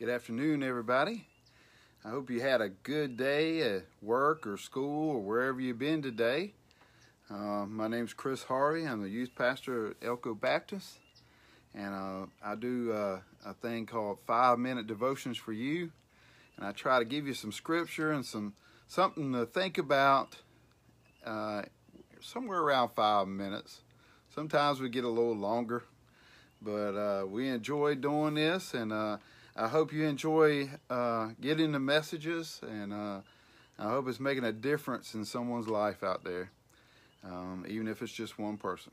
[0.00, 1.26] Good afternoon, everybody.
[2.06, 6.00] I hope you had a good day at work or school or wherever you've been
[6.00, 6.54] today.
[7.28, 8.86] Uh, my name's Chris Harvey.
[8.86, 11.00] I'm the youth pastor at Elko Baptist,
[11.74, 15.92] and uh, I do uh, a thing called Five Minute Devotions for You.
[16.56, 18.54] And I try to give you some scripture and some
[18.88, 20.34] something to think about
[21.26, 21.64] uh,
[22.22, 23.82] somewhere around five minutes.
[24.34, 25.84] Sometimes we get a little longer,
[26.62, 29.18] but uh, we enjoy doing this, and uh,
[29.56, 33.20] I hope you enjoy uh, getting the messages, and uh,
[33.78, 36.50] I hope it's making a difference in someone's life out there,
[37.24, 38.92] um, even if it's just one person.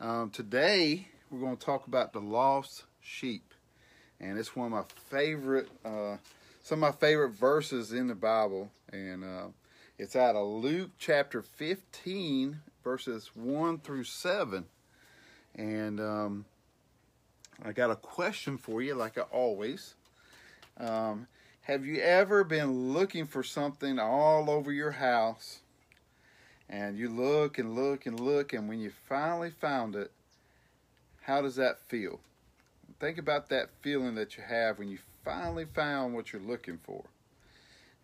[0.00, 3.52] Um, today, we're going to talk about the lost sheep,
[4.20, 6.16] and it's one of my favorite, uh,
[6.62, 9.48] some of my favorite verses in the Bible, and uh,
[9.98, 14.64] it's out of Luke chapter 15, verses 1 through 7,
[15.56, 16.46] and um,
[17.62, 19.94] I got a question for you, like I always.
[20.78, 21.26] Um,
[21.62, 25.60] have you ever been looking for something all over your house?
[26.68, 30.10] And you look and look and look, and when you finally found it,
[31.22, 32.20] how does that feel?
[33.00, 37.04] Think about that feeling that you have when you finally found what you're looking for.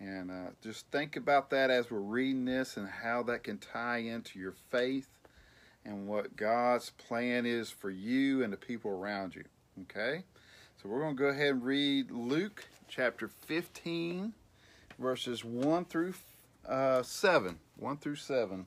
[0.00, 3.98] And uh, just think about that as we're reading this and how that can tie
[3.98, 5.08] into your faith
[5.88, 9.44] and what God's plan is for you and the people around you.
[9.82, 10.22] Okay?
[10.80, 14.34] So we're going to go ahead and read Luke chapter 15,
[14.98, 16.12] verses 1 through
[16.68, 17.58] uh, 7.
[17.76, 18.66] 1 through 7.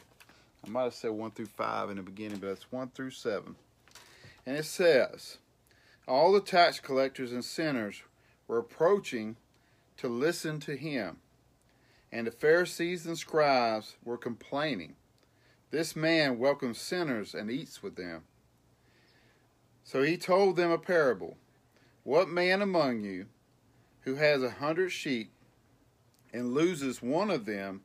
[0.65, 3.55] I might have said 1 through 5 in the beginning, but it's 1 through 7.
[4.47, 5.37] And it says,
[6.07, 8.01] All the tax collectors and sinners
[8.47, 9.35] were approaching
[9.97, 11.17] to listen to him.
[12.11, 14.95] And the Pharisees and scribes were complaining.
[15.71, 18.23] This man welcomes sinners and eats with them.
[19.83, 21.37] So he told them a parable.
[22.03, 23.27] What man among you
[24.01, 25.31] who has a hundred sheep
[26.33, 27.81] and loses one of them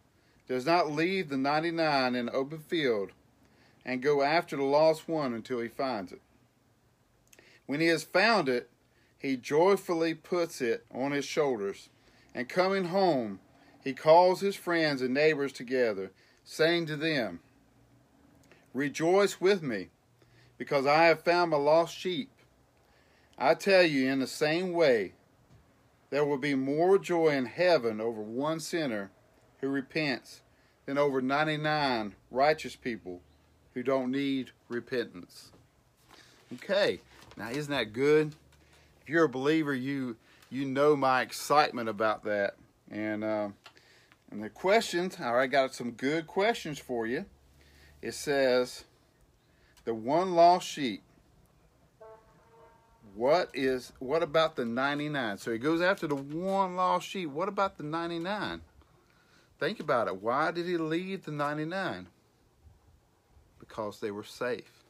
[0.49, 3.11] does not leave the ninety nine in the open field
[3.85, 6.21] and go after the lost one until he finds it?
[7.67, 8.69] When he has found it,
[9.19, 11.89] he joyfully puts it on his shoulders,
[12.35, 13.41] and coming home,
[13.83, 16.13] he calls his friends and neighbors together,
[16.45, 17.41] saying to them,
[18.77, 19.89] Rejoice with me,
[20.59, 22.29] because I have found my lost sheep.
[23.39, 25.15] I tell you, in the same way,
[26.11, 29.11] there will be more joy in heaven over one sinner
[29.63, 30.43] who repents
[30.85, 33.23] than over 99 righteous people
[33.73, 35.53] who don't need repentance.
[36.53, 37.01] Okay,
[37.39, 38.35] now isn't that good?
[39.01, 40.17] If you're a believer, you
[40.51, 42.57] you know my excitement about that.
[42.91, 43.49] And uh,
[44.31, 47.25] and the questions, all right, got some good questions for you
[48.03, 48.85] it says,
[49.85, 51.03] the one lost sheep.
[53.15, 55.39] What is what about the 99?
[55.39, 57.31] So he goes after the one lost sheep.
[57.31, 58.61] What about the 99?
[59.59, 60.21] Think about it.
[60.21, 62.09] Why did he leave the 99?
[63.59, 64.85] Because they were safe.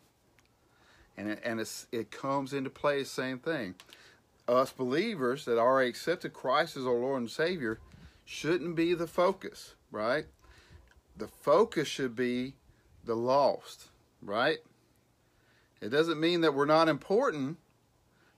[1.16, 3.76] And it, and it comes into play same thing.
[4.48, 7.78] Us believers that already accepted Christ as our Lord and Savior
[8.24, 10.26] shouldn't be the focus, right?
[11.16, 12.54] The focus should be
[13.06, 13.88] the lost,
[14.20, 14.58] right?
[15.80, 17.58] It doesn't mean that we're not important,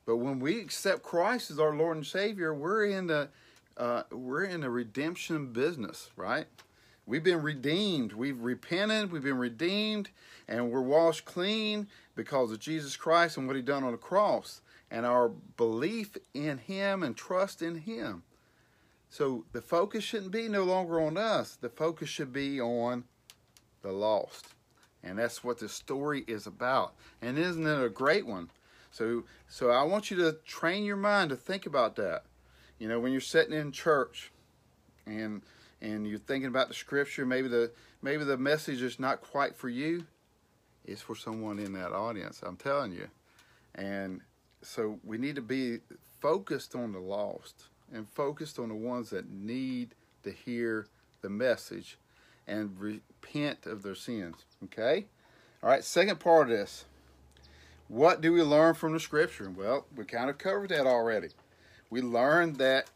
[0.07, 3.29] but when we accept Christ as our Lord and Savior, we're in the
[3.77, 6.47] uh, we're in the redemption business, right?
[7.07, 8.13] We've been redeemed.
[8.13, 9.13] We've repented.
[9.13, 10.11] We've been redeemed,
[10.49, 11.87] and we're washed clean
[12.17, 16.59] because of Jesus Christ and what He done on the cross, and our belief in
[16.59, 18.25] Him and trust in Him.
[19.11, 21.57] So the focus shouldn't be no longer on us.
[21.57, 23.05] The focus should be on
[23.83, 24.55] the lost.
[25.03, 26.95] And that's what the story is about.
[27.23, 28.51] And isn't it a great one?
[28.91, 32.25] So so I want you to train your mind to think about that.
[32.79, 34.31] You know, when you're sitting in church
[35.07, 35.43] and
[35.81, 37.71] and you're thinking about the scripture, maybe the
[38.03, 40.07] maybe the message is not quite for you,
[40.85, 42.43] it's for someone in that audience.
[42.45, 43.09] I'm telling you.
[43.75, 44.23] And
[44.63, 45.79] so we need to be
[46.21, 49.95] focused on the lost and focused on the ones that need
[50.25, 50.87] to hear
[51.23, 51.99] the message
[52.49, 54.45] and repent of their sins.
[54.65, 55.07] Okay?
[55.63, 56.85] All right, second part of this.
[57.89, 59.51] What do we learn from the scripture?
[59.51, 61.29] Well, we kind of covered that already.
[61.91, 62.91] We learned that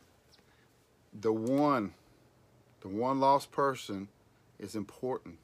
[1.19, 1.95] the one,
[2.81, 4.09] the one lost person
[4.59, 5.39] is important.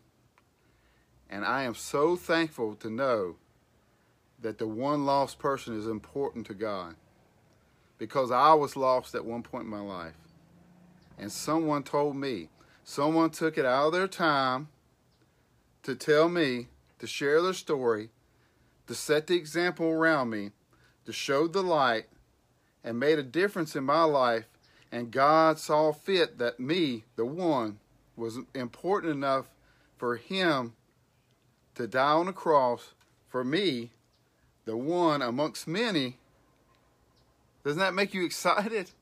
[1.30, 3.36] And I am so thankful to know
[4.40, 6.94] that the one lost person is important to God
[7.98, 10.14] because I was lost at one point in my life.
[11.18, 12.48] And someone told me,
[12.88, 14.66] someone took it out of their time
[15.82, 16.68] to tell me,
[16.98, 18.08] to share their story,
[18.86, 20.52] to set the example around me,
[21.04, 22.06] to show the light,
[22.82, 24.46] and made a difference in my life,
[24.90, 27.78] and God saw fit that me, the one,
[28.16, 29.50] was important enough
[29.98, 30.72] for Him
[31.74, 32.94] to die on the cross
[33.28, 33.90] for me,
[34.64, 36.16] the one amongst many.
[37.64, 38.92] Doesn't that make you excited?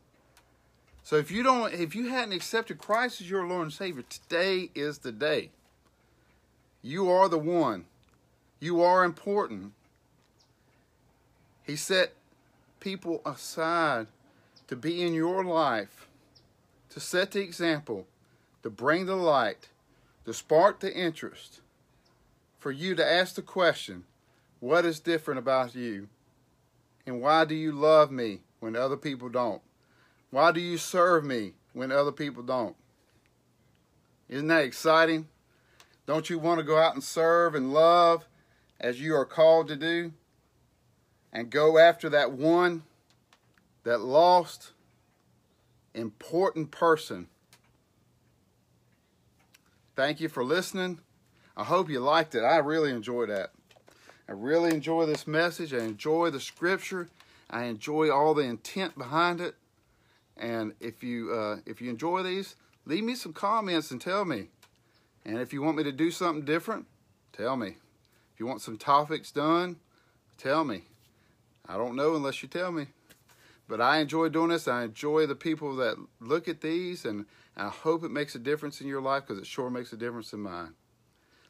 [1.07, 4.71] So if you don't, if you hadn't accepted Christ as your Lord and Savior, today
[4.75, 5.51] is the day.
[6.83, 7.85] You are the one.
[8.59, 9.73] You are important.
[11.63, 12.15] He set
[12.81, 14.09] people aside
[14.67, 16.09] to be in your life,
[16.91, 18.09] to set the example,
[18.65, 19.69] to bring the light,
[20.25, 21.61] to spark the interest,
[22.59, 24.03] for you to ask the question,
[24.59, 26.09] what is different about you?
[27.07, 29.63] And why do you love me when other people don't?
[30.37, 32.77] Why do you serve me when other people don't?
[34.29, 35.29] Isn't that exciting?
[36.05, 38.29] Don't you want to go out and serve and love
[38.79, 40.13] as you are called to do?
[41.33, 42.83] And go after that one,
[43.85, 44.73] that lost,
[45.95, 47.29] important person.
[49.95, 51.01] Thank you for listening.
[51.57, 52.43] I hope you liked it.
[52.43, 53.53] I really enjoyed that.
[54.29, 55.73] I really enjoy this message.
[55.73, 57.09] I enjoy the scripture.
[57.49, 59.55] I enjoy all the intent behind it.
[60.37, 64.49] And if you uh, if you enjoy these, leave me some comments and tell me.
[65.25, 66.87] And if you want me to do something different,
[67.33, 67.77] tell me.
[68.35, 69.77] If you want some topics done,
[70.37, 70.83] tell me.
[71.69, 72.87] I don't know unless you tell me.
[73.69, 74.69] But I enjoy doing this.
[74.69, 78.81] I enjoy the people that look at these, and I hope it makes a difference
[78.81, 80.75] in your life because it sure makes a difference in mine.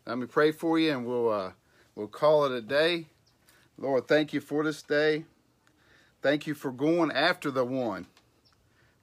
[0.07, 1.53] Let me pray for you, and we'll uh,
[1.95, 3.07] we'll call it a day.
[3.77, 5.25] Lord, thank you for this day.
[6.23, 8.07] Thank you for going after the one.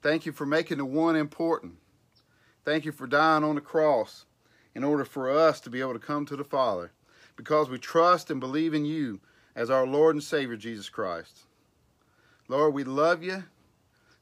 [0.04, 1.76] Thank you for making the one important.
[2.62, 4.26] Thank you for dying on the cross
[4.74, 6.92] in order for us to be able to come to the Father
[7.36, 9.20] because we trust and believe in you
[9.56, 11.44] as our Lord and Savior, Jesus Christ.
[12.48, 13.44] Lord, we love you.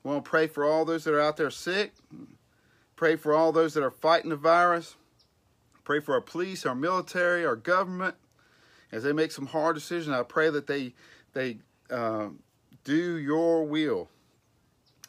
[0.05, 1.94] We want to pray for all those that are out there sick.
[2.94, 4.94] Pray for all those that are fighting the virus.
[5.82, 8.14] Pray for our police, our military, our government
[8.93, 10.14] as they make some hard decisions.
[10.14, 10.94] I pray that they
[11.32, 11.58] they
[11.90, 12.28] uh,
[12.85, 14.11] do your will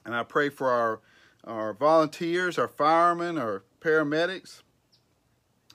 [0.06, 1.00] and I pray for our,
[1.44, 4.62] our volunteers, our firemen, our paramedics.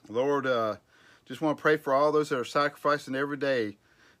[0.07, 0.77] Lord, uh,
[1.25, 3.77] just want to pray for all those that are sacrificing every day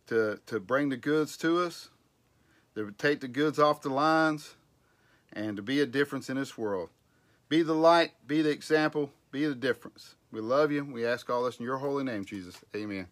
[0.07, 1.89] to, to bring the goods to us,
[2.75, 4.55] to take the goods off the lines,
[5.33, 6.89] and to be a difference in this world.
[7.47, 10.15] Be the light, be the example, be the difference.
[10.31, 10.85] We love you.
[10.85, 12.55] We ask all this in your holy name, Jesus.
[12.75, 13.07] Amen.